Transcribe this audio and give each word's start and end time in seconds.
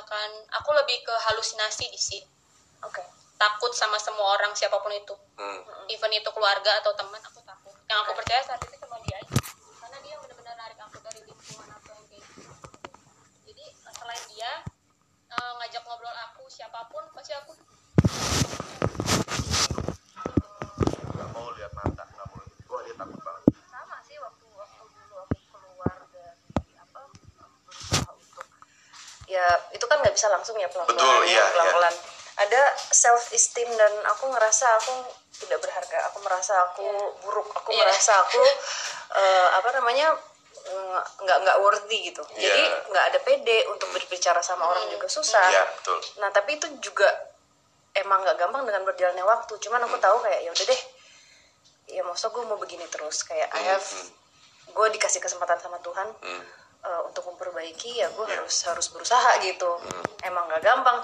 bukan 0.00 0.30
aku 0.56 0.70
lebih 0.74 1.04
ke 1.04 1.14
halusinasi 1.28 1.86
di 1.92 2.00
sih 2.00 2.22
oke. 2.82 3.04
Takut 3.40 3.72
sama 3.72 3.96
semua 3.96 4.36
orang 4.36 4.52
siapa 4.52 4.76
pun 4.80 4.92
itu. 4.92 5.16
Hmm. 5.40 5.60
even 5.88 6.12
itu 6.12 6.28
keluarga 6.28 6.76
atau 6.84 6.92
teman 6.92 7.20
aku 7.24 7.40
takut. 7.40 7.72
Yang 7.88 7.98
aku 8.04 8.12
percaya 8.20 8.40
saat 8.44 8.60
itu 8.60 8.76
cuma 8.80 9.00
dia 9.04 9.16
aja. 9.16 9.32
Karena 9.80 9.98
dia 10.04 10.14
benar-benar 10.20 10.54
narik 10.60 10.78
aku 10.84 11.00
dari 11.00 11.20
lingkungan 11.24 11.68
aku 11.72 11.88
yang 11.88 12.04
kayak 12.12 12.22
gitu. 12.26 12.52
Jadi 13.48 13.64
selain 13.96 14.24
dia 14.36 14.50
eh, 15.32 15.52
ngajak 15.56 15.82
ngobrol 15.88 16.16
aku 16.28 16.44
siapa 16.52 16.84
pun 16.92 17.04
pasti 17.16 17.32
aku 17.32 17.56
nggak 21.14 21.28
mau 21.32 21.48
lihat 21.56 21.72
mata 21.76 22.04
nggak 22.04 22.26
mau 22.28 22.40
wah 22.44 22.80
dia 22.84 22.94
takut 22.96 23.20
banget 23.22 23.42
sama 23.70 23.96
sih 24.04 24.16
waktu 24.18 24.46
waktu 24.56 24.84
dulu 24.88 25.16
aku 25.22 25.36
keluar 25.52 25.96
dari 26.12 26.72
apa 26.76 27.00
berusaha 27.64 28.10
untuk 28.16 28.46
ya 29.30 29.46
itu 29.70 29.86
kan 29.86 30.02
nggak 30.02 30.10
bisa 30.10 30.26
langsung 30.26 30.58
ya 30.58 30.66
pelan 30.66 30.90
Betul, 30.90 30.98
pelan 31.06 31.30
iya, 31.30 31.44
pelan 31.54 31.68
pelan 31.70 31.94
ada 32.40 32.62
self 32.90 33.30
esteem 33.30 33.70
dan 33.78 33.92
aku 34.10 34.26
ngerasa 34.26 34.66
aku 34.76 34.94
tidak 35.38 35.62
berharga 35.62 36.10
aku 36.10 36.18
merasa 36.20 36.54
aku 36.66 36.86
buruk 37.22 37.46
aku 37.54 37.70
Iya. 37.70 37.86
merasa 37.86 38.12
aku 38.18 38.42
eh, 39.14 39.48
apa 39.54 39.70
namanya 39.72 40.18
nggak 41.20 41.38
nggak 41.40 41.58
worthy 41.58 42.12
gitu. 42.12 42.22
Iya. 42.36 42.46
jadi 42.46 42.62
nggak 42.92 43.04
ada 43.10 43.18
pede 43.20 43.58
untuk 43.66 43.88
berbicara 43.90 44.38
sama 44.40 44.66
orang 44.66 44.86
juga 44.88 45.08
susah. 45.08 45.46
Iya 45.46 45.64
betul. 45.72 45.98
Nah 46.20 46.28
tapi 46.30 46.58
itu 46.58 46.66
juga 46.78 47.08
emang 47.96 48.22
nggak 48.22 48.38
gampang 48.38 48.62
dengan 48.68 48.82
berjalannya 48.84 49.24
waktu. 49.24 49.56
Cuman 49.56 49.80
aku 49.82 49.96
tahu 49.98 50.20
kayak 50.20 50.40
ya 50.42 50.50
udah 50.52 50.66
deh 50.66 50.82
ya 51.90 52.02
maksud 52.04 52.30
gue 52.30 52.44
mau 52.44 52.54
begini 52.54 52.86
terus? 52.86 53.24
Kayak 53.24 53.50
I 53.50 53.62
have 53.68 53.86
gue 54.68 54.86
dikasih 54.94 55.18
kesempatan 55.18 55.58
sama 55.58 55.80
Tuhan. 55.80 56.06
Hmm. 56.18 56.44
Eh, 56.82 57.00
untuk 57.06 57.24
memperbaiki 57.30 58.00
ya 58.00 58.08
gue 58.10 58.26
harus 58.26 58.56
harus 58.66 58.86
berusaha 58.90 59.38
gitu. 59.44 59.70
Emang 60.26 60.48
nggak 60.50 60.64
gampang 60.64 60.98